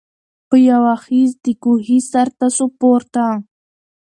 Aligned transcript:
په 0.49 0.55
یوه 0.69 0.93
خېز 1.03 1.31
د 1.45 1.45
کوهي 1.63 1.99
سرته 2.11 2.47
سو 2.55 2.65
پورته 2.79 3.25